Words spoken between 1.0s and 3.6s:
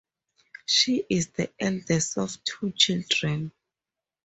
is the eldest of two children.